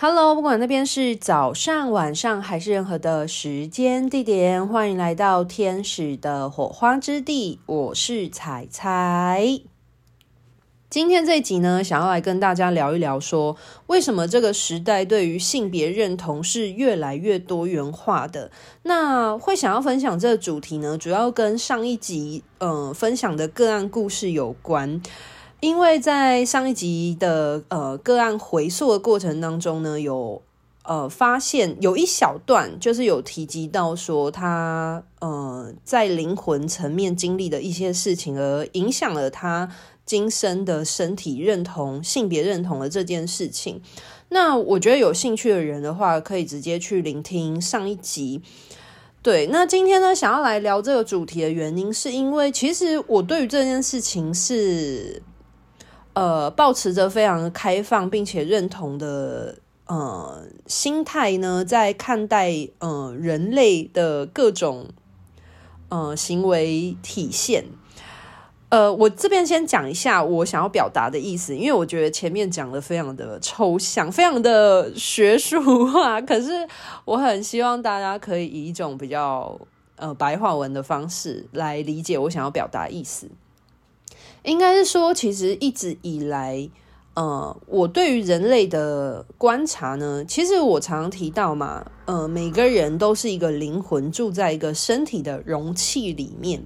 [0.00, 7.58] Hello，不管那边是早上、晚上还是任何的时间地点，欢迎来到天使的火花之地。
[7.66, 9.60] 我是彩彩。
[10.88, 18.52] 今天这一集呢，想要来跟大家聊一聊说，说为什么这个时代对于性别认同是越来越多元化的。
[18.84, 25.02] 那会想要分享这个主题呢，主要跟上一集呃分享的个案故事有关。
[25.60, 30.40] 因为在上一集的呃个案回溯的过程当中呢，有
[30.84, 39.68] 呃发现有一小段就是有提及到说他呃在灵魂层面经历的一些事情，而影响了他
[40.06, 43.82] 今生的身体认同、性别认同的这件事情。
[44.28, 48.40] 那我觉得有兴趣的人的话，可以直接去聆听上一集。
[49.20, 55.20] 对，那今天呢，想要来聊这个主题的原因，是因为其实我对于这件事情是。
[56.18, 64.88] 呃，抱持着非常开放并且认同的呃心态呢，在看待呃人类的各种
[65.90, 67.66] 呃行为体现。
[68.70, 76.66] 呃，我这边先讲一下我想要表达的意思，因为我觉得前面讲的非常的抽象，非常的学术化，可是
[77.04, 79.56] 我很希望大家可以以一种比较
[79.94, 83.30] 呃白话文的方式来理解我想要表达意思。
[84.48, 86.66] 应该是说，其实一直以来，
[87.12, 96.62] 呃，我对于人类的观察呢，其实我常常提到嘛，呃，每个人都是一个灵魂住在一个身体的容器里面。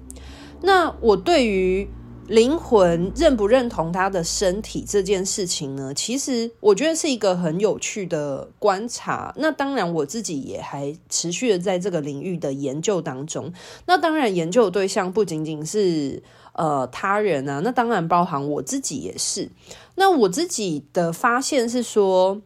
[0.60, 1.88] 那我对于
[2.28, 9.34] 灵魂认不认同他的身体这件事情呢，其实我觉得是一个很有趣的观察。
[9.36, 13.52] 那当然，我自己也还持续的在这个领域的研究当中。
[13.86, 16.22] 那当然，研究的对象不仅仅是。
[16.52, 19.50] 呃，他人啊，那当然包含我自己也是。
[19.94, 22.40] 那我自己的发现是说，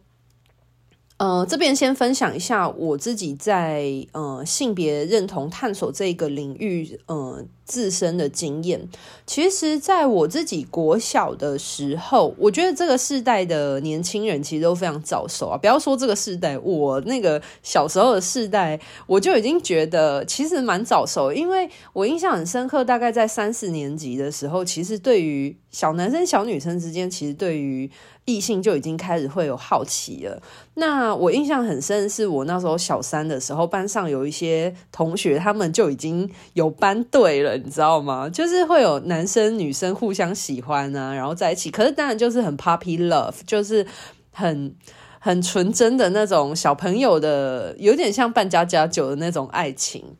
[1.17, 7.45] 呃，这边先分享一下我自己在呃性别认同探索这个领域，呃。
[7.67, 8.87] 自身的经验，
[9.25, 15.57] 其实，在我自己国小的时候，我觉得这个世代的年轻人其实都非常早熟啊。
[15.57, 27.91] 不要说这个世代，我那个小时候的世代，我就已经觉得其实蛮早熟，因为我印象很深刻，大概在三四年级的时候，其实对于小男生、小女生之间，其实对于
[28.23, 30.41] 异性就已经开始会有好奇了。
[30.75, 37.56] 那我印象很深的是，我那时候小三的时候，班上有一些同学，他们就已经有班对了。
[37.57, 38.29] 你知道吗？
[38.29, 41.69] 就是会有男生女生互相喜欢啊，然后在一起。
[41.69, 43.85] 可是当然就是很 puppy love，就是
[44.31, 44.75] 很
[45.19, 50.15] 很纯真的那种小朋友的，有点像扮家家酒的那种爱情。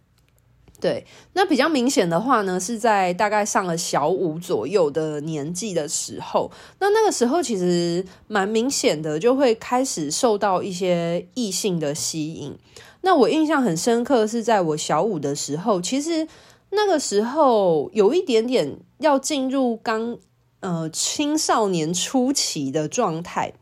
[0.80, 6.52] 对，那比较明显的话呢，是在大概上了小五左右的年纪的时候。
[6.80, 12.56] 那那个时候其实蛮明显的，就会开始受到一些异性的吸引。
[13.02, 16.28] 那我印象很深刻，是在我小五的时候，其实。
[16.70, 20.18] 那个时候有一点点要进入刚
[20.60, 23.54] 呃青少年初期的状态。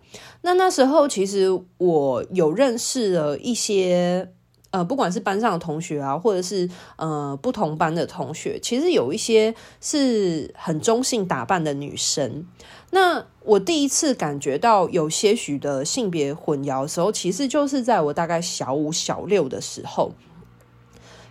[0.41, 4.31] 那那时候其实我有认识了一些
[4.71, 12.45] 呃，不管是班上的同学啊，或者是呃不同班的同学，其实有一些是很中性打扮的女生。
[12.91, 20.11] 那我第一次感觉到有些许的性别混淆的时候，其实就是在我大概小五、小六的时候。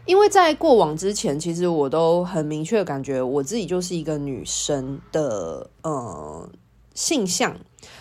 [0.06, 6.48] 因为在过往之前，其实我都很明确感觉我自己就是一个女生的呃
[6.94, 7.56] 性向，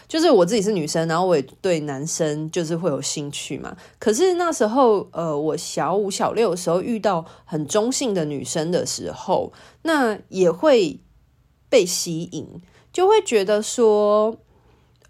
[0.08, 3.78] 就是我自己是女生，然后我也对男生就是会有兴趣嘛。
[4.00, 9.54] 可是那时候呃，我小五小六的时候遇到很中性的女生的时候，
[9.84, 11.00] 那也会
[11.70, 12.62] 被吸引，
[12.92, 14.36] 就会觉得说，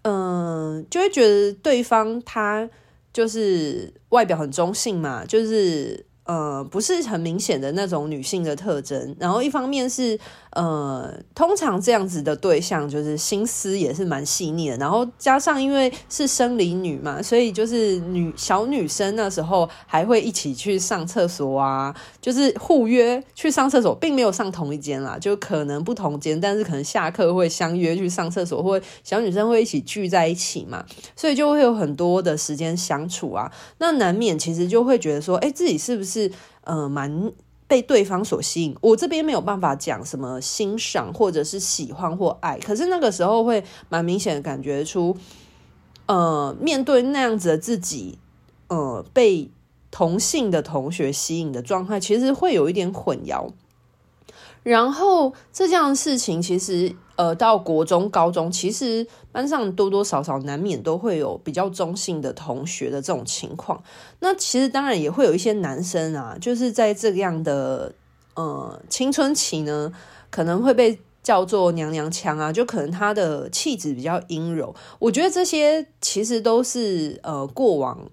[0.02, 2.70] 嗯、就会觉得对方他
[3.12, 6.06] 就是外表很中性嘛，就是。
[6.24, 10.18] 呃，不是很明显的那种女性的特征，然后一方面是
[10.54, 36.14] 呃，通常这样子的对象就是心思也是蛮细腻的，然后加上因为是生理女嘛，所以就是女小女生那时候还会一起去上厕所啊， 就是互约去上厕所，并没有上同一间啦，就可能不同间，但是可能下课会相约去上厕所，或小女生会一起聚在一起嘛，所以就会有很多的时间相处啊，那难免其实就会觉得说，哎，自己是不是？
[36.14, 36.30] 是
[36.62, 37.32] 呃，蛮
[37.74, 38.76] 被对方所吸引。
[38.80, 45.16] 我这边没有办法讲什么欣赏或者是喜欢或爱，可是那个时候会蛮明显的感觉出，
[46.06, 48.16] 呃，面对那样子的自己，
[48.68, 49.50] 呃，被
[49.90, 53.48] 同性的同学吸引的状态，其实会有一点混淆。
[54.64, 63.80] 然后这样事情，其实呃，到国中、高中，其实班上多多少少难免都会有比较中性的同学的这种情况。
[64.20, 67.94] 那其实当然也会有一些男生啊，就是在这样的
[68.34, 69.92] 呃青春期呢，
[70.30, 74.74] 可能会被叫做娘娘腔啊，就可能他的气质比较阴柔。
[74.98, 78.10] 我觉得这些其实都是呃过往。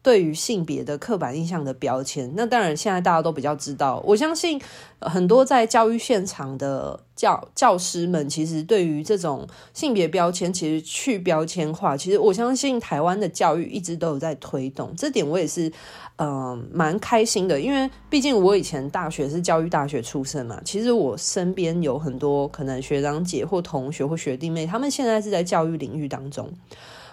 [0.00, 4.02] 对于性别的刻板印象的标签，那当然现在大家都比较知道。
[4.06, 4.58] 我相信
[5.00, 14.94] 很多在教育现场的教教师们，其实对于这种性别标签，其实去标签化，其实我相信台湾的教育一直都有在推动。
[14.96, 15.70] 这点我也是
[16.16, 20.58] 嗯蛮开心的，因为毕竟我以前大学是教育大学出身嘛。
[20.64, 26.50] 其实我身边有很多可能学长姐或同学或学弟妹，他们现在是在教育领域当中，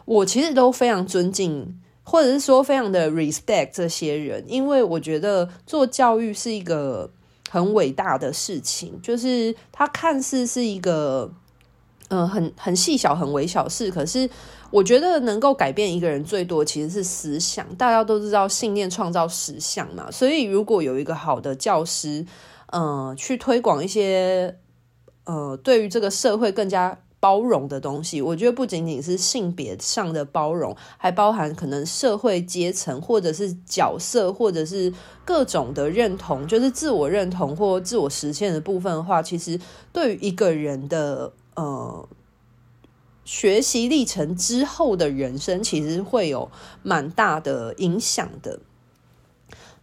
[0.05, 1.81] 我其实都非常尊敬。
[2.07, 7.09] 或者是说，非常的 respect 这些人，因为我觉得做教育是一个
[7.49, 11.31] 很伟大的事情，就是它看似是一个，
[12.09, 14.29] 呃，很很细小、很微小事，可是
[14.69, 17.65] 我觉得能够改变一个人最多其实是思想。
[17.75, 22.23] 大家都知道，信念创造实相嘛，所以如果有一个好的教师，
[22.67, 24.59] 呃，去推广一些，
[25.23, 26.99] 呃，对于这个社会更加。
[27.19, 39.59] 包容的东西，我觉得不仅仅是性别上的包容，还包含可能社会阶层，或者是角色，或者是各种的认同，就是自我认同或自我实现的部分的话，其实
[39.91, 42.07] 对于一个人的呃
[43.23, 46.51] 学习历程之后的人生，其实会有
[46.83, 48.59] 蛮大的影响的。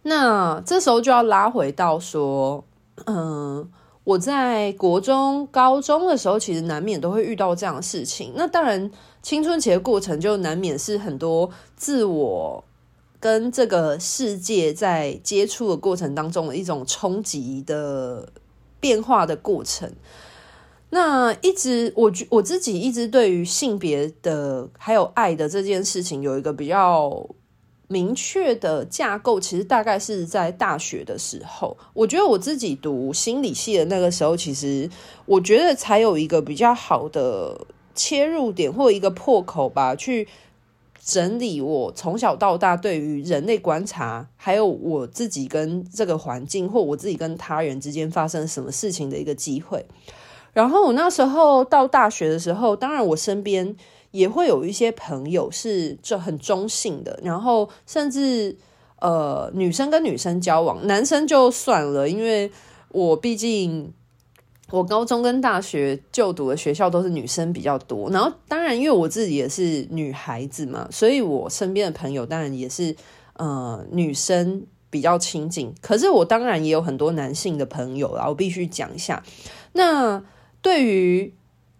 [0.03, 2.63] 那这时候就要拉回到说，
[3.05, 3.69] 嗯、
[4.03, 8.33] 我在国中、高中的时候，其实难免都会遇到这样的事情。
[8.35, 8.91] 那当然，
[9.21, 12.63] 青春期的过程就难免是很多自我
[13.19, 18.27] 跟这个世界在接触的过程当中的一种冲击的
[18.79, 19.91] 变化的过程。
[20.89, 27.25] 那一直我我自己一直对于性别的还有爱的这件事情有一个比较。
[27.89, 34.89] 明确的架构其实大概是在大学的时候，我觉得我自己读心理系的那个时候，其实
[35.25, 40.27] 我觉得才有一个比较好的切入点或一个破口吧，去
[41.03, 49.85] 整理我从小到大对于人类观察，还有我自己跟这个环境或我自己跟他人之间发生什么事情的一个机会。
[50.53, 53.75] 然后我那时候到大学的时候，当然我身边。
[54.13, 58.55] 也会有一些朋友是就很中性的，然后甚至
[59.01, 62.51] 呃女生跟女生交往，男生就算了，因为
[62.89, 63.91] 我毕竟
[64.69, 72.95] 我高中跟大学就读的学校都是女生比较多，然后当然因为我自己也是女孩子嘛，所以我身边的朋友当然也是
[73.37, 79.23] 呃女生比较亲近，可是我当然也有很多男性的朋友啦，我必须讲一下。
[79.71, 80.23] 那
[80.61, 81.33] 对于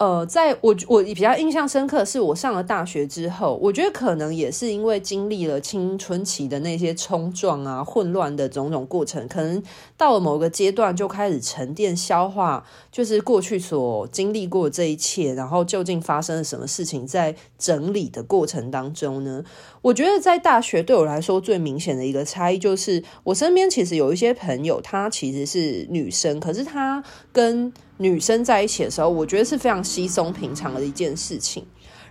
[0.04, 9.64] 呃，在我我比较印象深刻是，我上了大学之后，我觉得可能也是因为经历了青春期的那些冲撞啊、混乱的种种过程，可能
[9.96, 19.42] 到了某个阶段就开始沉淀、消化，就是过去所经历过这一切，然后究竟发生了什么事情，在整理的过程当中呢，
[19.82, 27.02] 我觉得在大学对我来说最明显的一个差异，就是我身边其实有一些朋友，她其实是女生，可是她
[27.32, 31.66] 跟女生在一起的时候，我觉得是非常稀松平常的一件事情。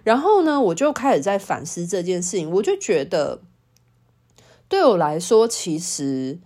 [0.05, 2.51] 然后呢，我就开始在反思这件事情。
[2.51, 3.41] 我就觉得，
[4.69, 6.39] 对我来说，其实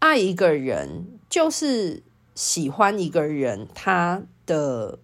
[0.00, 2.02] 爱一个人就是
[2.34, 4.98] 喜欢一个人，他的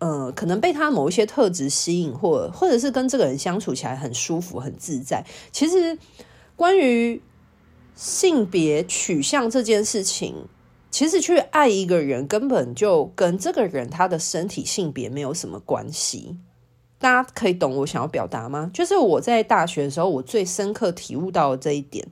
[0.00, 5.24] 呃，可能被他某一些特质吸引，或或者是跟这个人相处起来很舒服、很自在。
[5.52, 5.96] 其实，
[6.56, 7.22] 关于
[7.94, 10.46] 性别取向这件事情。
[10.90, 16.36] 其实去爱一个人，根本就跟这个人他的身体性别没有什么关系。
[16.98, 18.70] 大家可以懂我想要表达吗？
[18.74, 22.06] 就是我在大学的时候，我最深刻体悟到的这一点，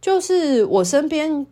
[0.00, 1.46] 就是我身边，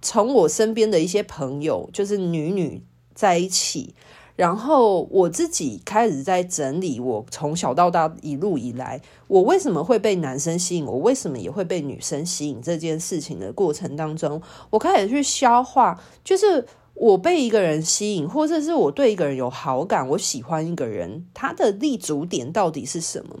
[0.00, 2.84] 从我身边的一些朋友，就是女女
[3.14, 3.94] 在一起。
[4.36, 23.36] 然后我自己开始在整理，我从小到大一路以来，我为什么会被男生吸引，我为什么也会被女生吸引这件事情的过程当中，我开始去消化，就是我被一个人吸引，或者是我对一个人有好感，我喜欢一个人，他的立足点到底是什么？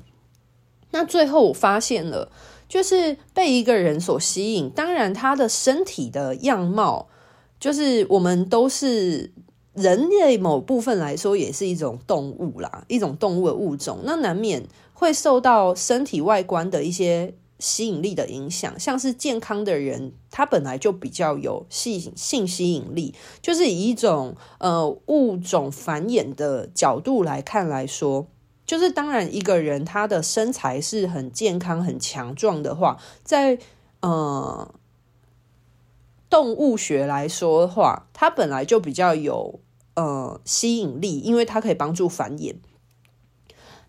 [0.92, 2.30] 那最后我发现了，
[2.68, 7.08] 就是被一个人所吸引，当然他的身体的样貌，
[7.58, 9.32] 就是我们都是。
[9.74, 28.26] 人类某部分来说也是一种动物啦，一种动物的物种，那难免会受到身体外观的一些吸引力的影响，像是健康的人，他本来就比较有性性吸引力，就是以一种呃物种繁衍的角度来看来说，
[28.64, 33.58] 就是当然一个人他的身材是很健康很强壮的话，在
[34.00, 34.72] 呃
[36.30, 39.60] 动物学来说的话，他本来就比较有
[39.94, 42.54] 呃吸引力，因为它可以帮助繁衍。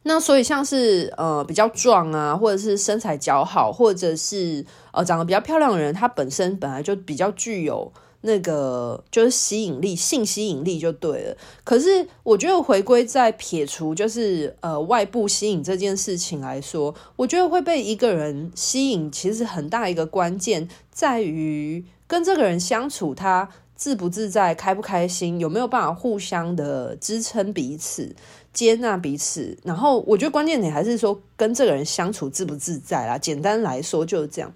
[0.08, 11.38] 那所以像是呃比较壮啊，或者是身材姣好，或者是呃长得比较漂亮的人，他本身本来就比较具有那个就是吸引力，性吸引力就对了。
[11.64, 28.16] 可是我觉得回归在撇除就是呃外部吸引这件事情来说，我觉得会被一个人吸引，其实很大一个关键在于跟这个人相处，他自不自在，开不开心，有没有办法互相的支撑彼此。
[28.54, 33.18] 接纳彼此，然后我觉得关键点还是说跟这个人相处自不自在啦。
[33.18, 34.50] 简单来说就是这样。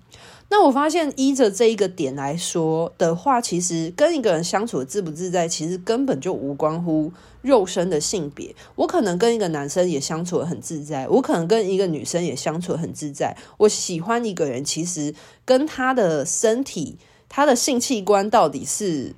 [0.48, 7.12] 那我发现依着这一个点来说的话，其实跟一个人相处的自不自在，其实根本就无关乎
[7.42, 8.56] 肉身的性别。
[8.76, 13.36] 我可能跟一个男生也相处的很自在，我可能跟一个女生也相处的很自在。
[13.58, 16.98] 我喜欢一个人，其实跟他的身体、
[17.30, 19.16] 他的性器官到底是。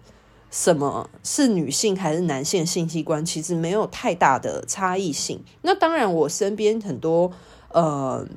[0.53, 3.25] 什么是女性还是男性性器官？
[3.25, 5.41] 其实没有太大的差异性。
[5.61, 7.31] 那当然，我身边很多
[7.69, 8.27] 呃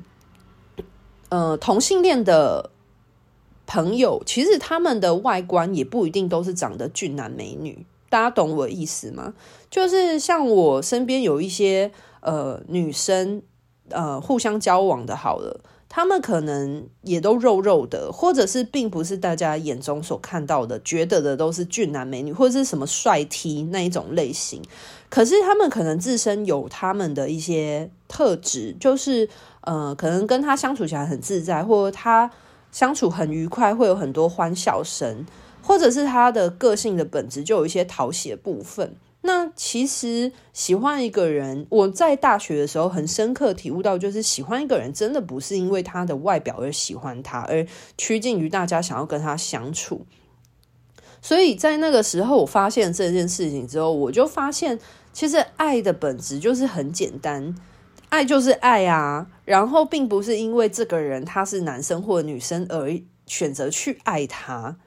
[1.27, 2.69] 呃同性恋的
[3.67, 7.85] 朋友，其实他们的外观也不一定都是长得俊男美女。
[8.09, 9.33] 大家懂我意思吗？
[9.69, 11.91] 就是像我身边有一些
[12.21, 13.41] 呃女生
[13.89, 15.59] 呃互相交往的，好了。
[15.87, 24.61] 他们可能也都肉肉的，或者是并不是大家眼中所看到的，觉得的都是俊男美女，或者是什么帅 T 那一种类型。
[25.09, 29.29] 可是他们可能自身有他们的一些特质，就是
[29.61, 32.29] 呃，可能跟他相处起来很自在，或他
[32.71, 35.25] 相处很愉快，会有很多欢笑声，
[35.61, 38.95] 或者是他的个性的本质就有一些讨喜的部分。
[39.27, 47.65] 那其实喜欢一个人，我在大学的时候很深刻体悟到，就是喜欢一个人真的不是因为他的外表而喜欢他，而
[47.97, 50.05] 趋近于大家想要跟他相处。
[51.23, 54.79] 所以在那个时候，我发现这件事情之后，我就发现，
[55.11, 57.55] 其实爱的本质就是很简单，
[58.09, 59.27] 爱就是爱啊。
[59.43, 64.77] 然后并不是因为这个人他是男生或女生而选择去爱他。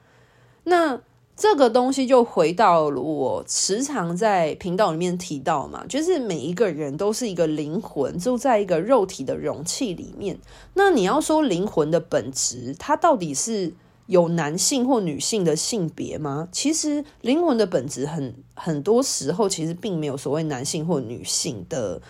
[0.63, 1.01] 那。
[1.39, 10.37] 这个东西就回到我时常在频道里面提到嘛，就是每一个人都是一个灵魂，住在一个肉体的容器里面。
[10.73, 13.71] 那你要说灵魂的本质，它到底是
[14.07, 16.49] 有男性或女性的性别吗？
[16.51, 22.01] 其实灵魂的本质很很多时候其实并没有所谓男性或女性的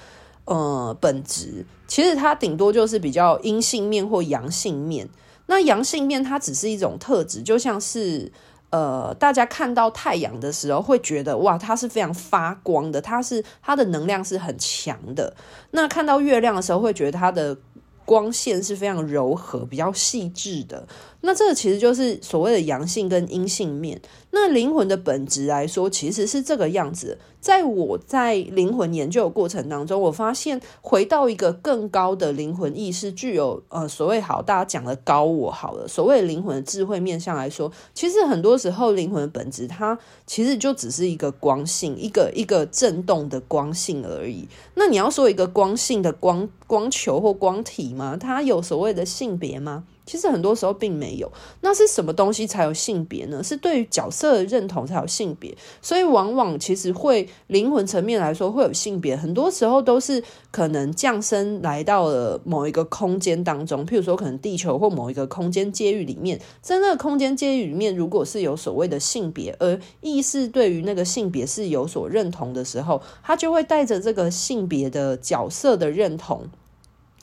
[0.45, 5.07] 呃本质，其实它顶多就是比较阴性面或阳性面。
[5.45, 8.31] 那阳性面它只是一种特质，就像是。
[8.71, 15.35] 呃，大家看到太阳的时候会觉得哇，它是非常发光的，它是它的能量是很强的。
[15.71, 17.57] 那看到月亮的时候会觉得它的
[18.05, 20.87] 光线是非常柔和、比较细致的。
[21.21, 24.01] 那这个其实就是所谓的阳性跟阴性面。
[24.31, 27.17] 那灵魂的本质来说，其实是这个样子。
[27.41, 39.97] 在我在灵魂研究的过程当中，我发现回到一个更高的灵魂意识，具有呃所谓好大家讲的高我好了，所谓灵魂的智慧面向来说，其实很多时候灵魂的本质它
[40.27, 44.47] 其实就只是一个光性，一个一个震动的光性而已。
[44.75, 48.17] 那你要说一个光性的光光球或光体吗？
[48.19, 49.85] 它有所谓的性别吗？
[50.09, 53.43] 其实很多时候并没有，那是什么东西才有性别呢？
[53.43, 76.47] 是对于角色的认同才有性别，所以往往其实会灵魂层面来说会有性别，很多时候都是可能降生来到了某一个空间当中，譬如说可能地球或某一个空间监狱里面，在那个空间监狱里面，如果是有所谓的性别，而意识对于那个性别是有所认同的时候，他就会带着这个性别的角色的认同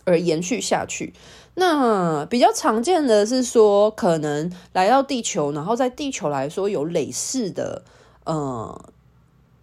[0.05, 1.12] 而延续下去。
[1.58, 7.82] 那比较常见的是说，可能来到地球，然后在地球来说有累世的
[8.25, 8.92] 呃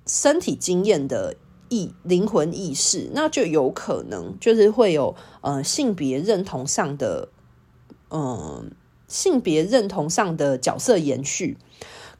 [0.08, 1.36] 身体经验的
[1.70, 7.30] 意灵魂意识，那就有可能就是会有呃性别认同上的
[8.10, 8.66] 嗯、呃、
[9.08, 11.58] 性别认同上的角色延续，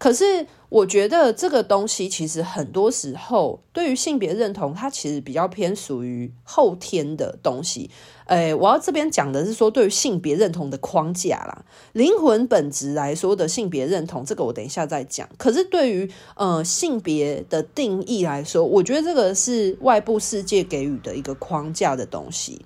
[0.04, 0.46] 可是。
[0.74, 7.92] 我觉得这个东西其实很多时候对于性别认同，它其实比较偏属于后天的东西。
[8.26, 15.30] 诶，我要这边讲的是说，对于性别认同的框架啦，灵魂本质来说的性别认同，这个我等一下再讲。
[15.38, 22.66] 可是对于呃性别的定义来说，我觉得这个是外部世界给予的一个框架的东西。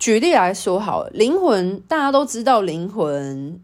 [0.00, 3.60] 举例来说，好，灵魂大家都知道，灵魂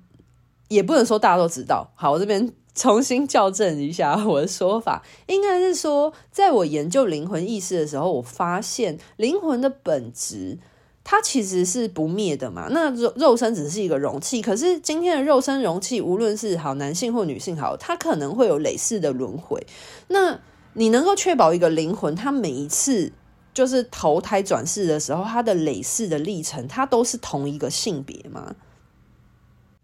[0.71, 1.93] 也不能说大家都知道。
[1.95, 10.59] 好，我这边重新校正一下 我的说法，应该是说，在我研究灵魂意识的时候，我发现灵魂的本质，
[11.05, 12.69] 它其实是不灭的嘛。
[12.71, 19.67] 那肉肉身只是一个容器，可是今天的肉身容器，无论是好男性或女性，好，它可能会有累世的轮回。
[20.09, 20.41] 那
[20.73, 23.13] 你能够确保一个灵魂，它每一次。
[23.53, 28.55] 就是投胎转世的时候，它的累世的历程，它都是同一个性别吗？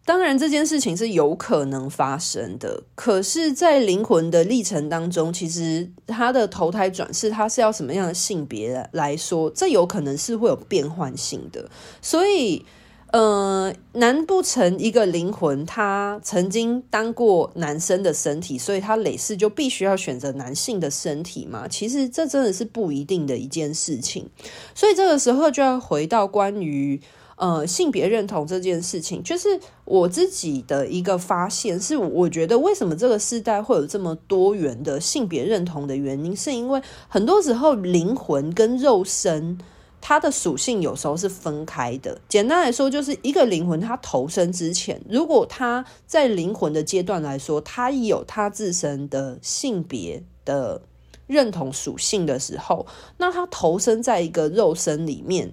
[0.06, 2.84] 当然，这件事情是有可能发生的。
[2.94, 11.68] 可是，在灵魂的历程当中，其实他的投胎转世，他是要什么样的性别来说，这有可能是会有变换性的。
[12.00, 12.64] 所以。
[13.12, 21.68] 呃，难不成一个灵魂，他曾经当过男生的身体，所以他累世就必须要选择男性的身体吗？
[21.68, 24.28] 其实这真的是不一定的一件事情。
[24.74, 27.00] 所以这个时候就要回到关于
[27.36, 39.58] 呃性别认同这件事情，就是我自己的一个发现，是我觉得为什么这个时代会有这么多元的性别认同的原因，是因为很多时候灵魂跟肉身。
[39.98, 42.20] 它的属性有时候是分开的。
[42.28, 50.82] 简单来说，就是一个灵魂，它投生之前，如果它在灵魂的阶段来说，它有它自身的性别的
[51.26, 55.52] 认同属性的时候，那它投生在一个肉身里面，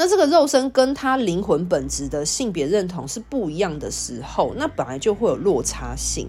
[0.00, 6.28] 那这个肉身跟他灵魂本质的性别认同是不一样的时候，那本来就会有落差性。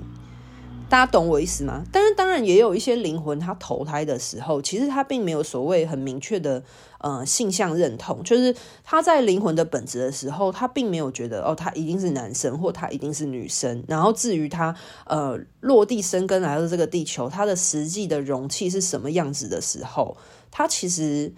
[0.89, 1.83] 大家懂我意思吗？
[1.91, 6.63] 但是当然也有一些灵魂，他投胎的时候，其实他并没有所谓很明确的
[6.97, 13.83] 呃性向认同，就是他在灵魂的本质的时候，他并没有觉得哦，他一定是男生或他一定是女生。
[13.87, 20.17] 然后至于他呃落地生根来到这个地球，他的实际的容器是什么样子的时候，
[20.49, 21.31] 他其实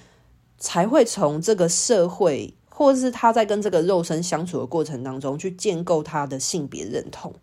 [0.62, 7.34] 才会从这个社会，或者是他在跟这个肉身相处的过程当中，去建构他的性别认同。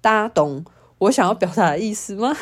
[0.00, 0.64] 大家懂
[0.98, 2.36] 我想要表达的意思吗？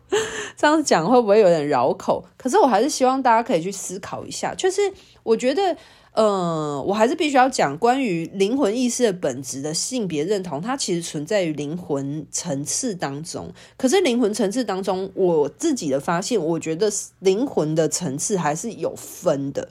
[0.56, 2.24] 这样讲会不会有点绕口？
[2.38, 4.54] 可是我还是希望大家可以去思考一下。
[4.54, 4.80] 就是
[5.22, 5.76] 我觉得，
[6.16, 13.52] 呃，我还是必须要讲关于灵魂意识的本质的性别认同，它其实存在于灵魂层次当中。
[13.76, 19.68] 可是灵魂层次当中，我自己的发现，我觉得灵魂的层次还是有分的。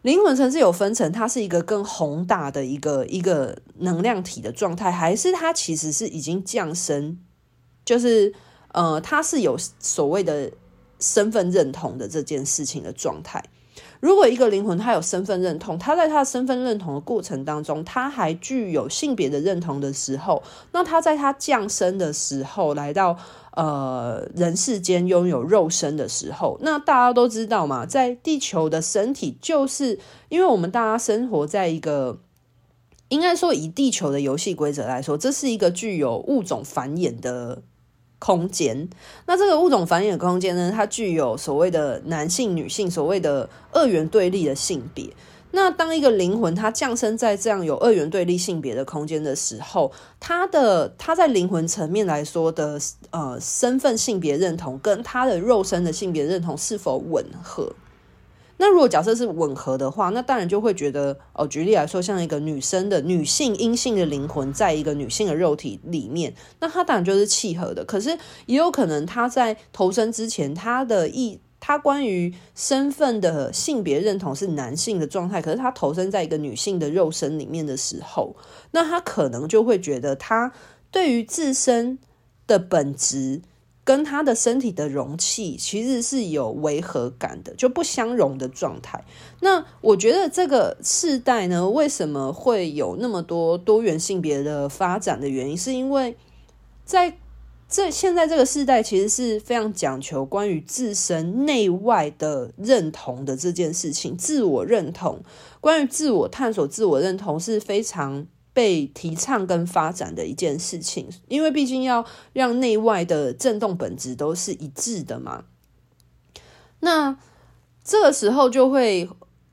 [0.00, 7.18] 灵魂层次有分层，它是一个更宏大的一个一个能量体的状态，还是它其实是已经降生？
[7.84, 8.32] 就是，
[8.72, 10.50] 呃，它是有所谓的
[10.98, 13.44] 身份认同的这件事情的状态。
[14.04, 23.16] 如果一个灵魂他有身份认同，他在他的身份认同的过程当中，他还具有性别的认同的时候，那他在他降生的时候，来到
[23.52, 32.20] 呃人世间拥有肉身的时候，那大家都知道嘛，在地球的身体，就是因为我们大家生活在一个。
[33.10, 37.62] 应该说，以地球的游戏规则来说，这是一个具有物种繁衍的
[38.24, 38.88] 空间。
[39.26, 45.10] 那这个物种繁衍的空间呢，它具有所谓的男性、女性，所谓的二元对立的性别。
[45.50, 57.74] 那当一个灵魂它降生在这样有二元对立性别的空间的时候，它的它在灵魂层面来说的呃身份性别认同，跟它的肉身的性别认同是否吻合？
[58.56, 67.84] 那如果假设是吻合的话，那当然就会觉得哦，举例来说，像一个女生的女性阴性的灵魂，在一个女性的肉体里面，那她当然就是契合的。
[67.84, 78.36] 可是也有可能，她在投生之前，她的意，他关于身份的性别认同是男性的状态，可是他投生在一个女性的肉身里面的时候，
[78.72, 80.52] 那他可能就会觉得，他
[80.90, 81.98] 对于自身
[82.46, 83.42] 的本质。
[83.84, 89.04] 跟他的身体的容器其实是有违和感的，就不相容的状态。
[89.40, 96.16] 那我觉得这个世代呢，为什么会有那么多多元性别的发展的原因，是因为
[96.86, 97.18] 在
[97.68, 105.22] 这现在这个世代，其实是非常讲求关于自身内外的认同的这件事情，自我认同，
[105.60, 108.26] 关于自我探索、自我认同是非常。
[108.54, 115.44] 被提倡跟发展的一件事情，因为毕竟要让内外的振动本质都是一致的嘛。
[116.80, 117.18] 那
[117.82, 119.08] 这个时候就会，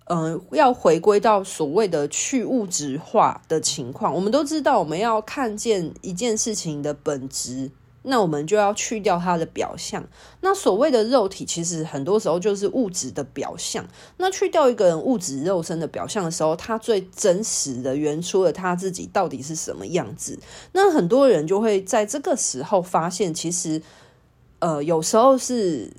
[0.06, 4.14] 嗯、呃，要回归到所谓的去物质化的情况。
[4.16, 7.72] 我们都知道，我们要看见一件事情的本质。
[8.04, 10.04] 那我们就要去掉它的表象。
[10.42, 13.86] 那所谓的肉体，其实很多时候就是物质的表象。
[14.18, 20.40] 那去掉一个人物质肉身的表象的时候，他最真实的原初的他自己到底是什么样子？
[20.72, 23.82] 那很多人就会在这个时候发现，其实，
[24.60, 25.94] 呃，有时候是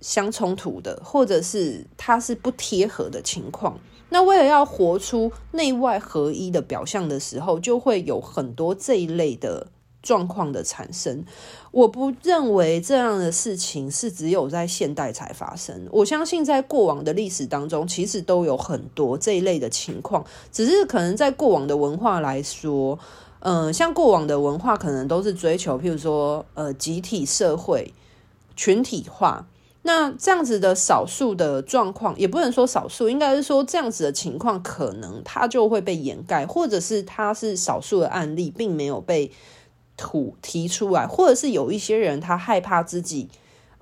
[0.00, 3.78] 相冲突的，或者是它是不贴合的情况。
[4.10, 9.66] 那为了要活出内外合一的表象的时候，就会有很多这一类的
[10.08, 11.22] 状况的产生。
[11.70, 15.86] 我不认为这样的事情是只有在现代才发生。
[15.90, 22.98] 我相信在过往的历史当中，其实都有很多这一类的情况，只是可能在过往的文化来说，
[23.40, 27.92] 嗯、像过往的文化可能都是追求，譬如说，呃，集体社会、
[28.56, 29.46] 群体化。
[29.82, 39.30] 那这样子的少数的状况，也不能说少数，应该是说这样子的情况，可能它就会被掩盖，或者是它是少数的案例，并没有被
[39.98, 43.28] 吐提出来，或者是有一些人他害怕自己，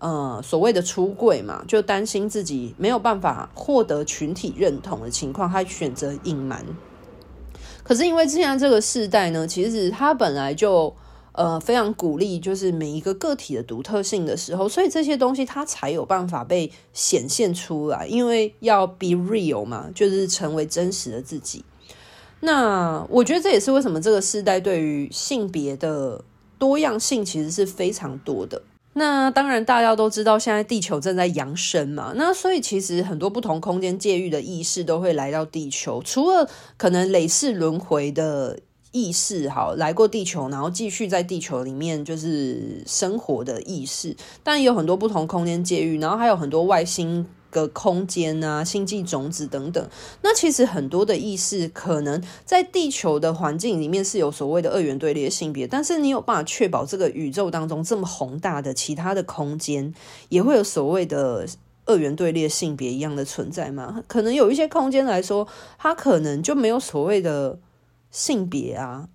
[0.00, 6.64] 呃，所谓的出柜嘛，就担心自己没有办法获得群体认同的情况，他选择隐瞒。
[7.84, 10.92] 可是因为现在这个世代呢，其实他本来就。
[11.38, 21.62] 呃，非常鼓励，就是每一个个体的独特性的时候，所以这些东西他才有办法被显现出来，因为要 be real 嘛，就是成为真实的自己。
[22.40, 26.22] 那我觉得这也是为什么这个时代对于性别的
[26.58, 28.62] 多样性其实是非常多的。
[28.94, 38.58] 那当然，大家都知道现在地球正在扬升嘛，那所以其实很多不同空间界域的意识都会来到地球，除了可能累世轮回的。
[38.92, 49.88] 意识好来过地球，然后继续在地球里面就是生活的意识，但也有很多不同空间界域，然后还有很多外星的空间啊、星际种子等等。
[50.22, 59.94] 那其实很多的意识可能在地球的环境里面是有所谓的二元对立性别，但是你有办法确保这个宇宙当中这么宏大的其他的空间
[60.28, 61.46] 也会有所谓的
[61.86, 64.02] 二元对立性别一样的存在吗？
[64.06, 67.58] 可能有一些空间来说，它可能就没有所谓的。
[68.08, 69.08] 性别啊，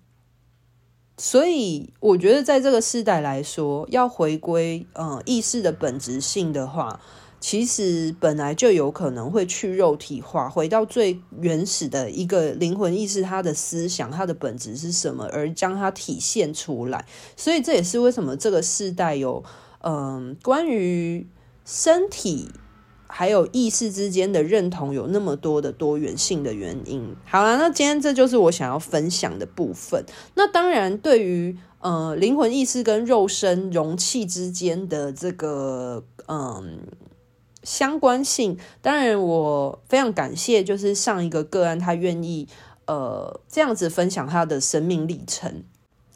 [1.16, 7.00] 所以我觉得在这个时代来说，要回归嗯意识的本质性的话，
[7.42, 17.04] 其实本来就有可能会去肉体化，回到最原始的一个灵魂意识，它的思想，它的本质是什么，而将它体现出来。
[17.36, 19.42] 所以这也是为什么这个时代有
[19.80, 21.26] 嗯关于
[21.66, 22.48] 身体。
[23.14, 27.14] 还有意识之间的认同有那么多的多元性的原因。
[27.26, 30.02] 好了，那今天这就是我想要分享的部分。
[30.34, 36.78] 那当然，对于呃灵魂意识跟肉身容器之间的这个嗯、
[37.62, 42.48] 相关性，当然我非常感谢，就是上一个个案他愿意
[42.86, 45.62] 呃这样子分享他的生命历程。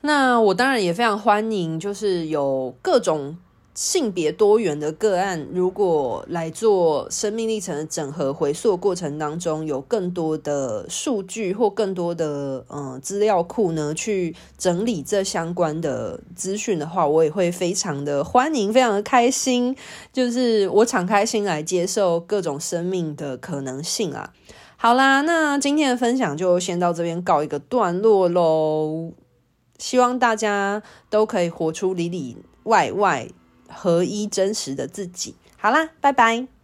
[0.02, 3.38] 那我当然也非常欢迎，就是有各种。
[3.76, 19.76] 性别多元的个案，如果来做生命历程的整合回溯过程当中，有更多的数据或更多的嗯资料库呢，去整理这相关的资讯的话，我也会非常的欢迎，非常的开心。
[20.10, 24.32] 就是我敞开心来接受各种生命的可能性啊。
[24.78, 29.12] 好啦，那今天的分享就先到这边告一个段落喽。
[29.76, 33.28] 希望大家都可以活出里里外外。
[33.68, 35.34] 合一真实的自己。
[35.56, 36.55] 好啦，拜拜。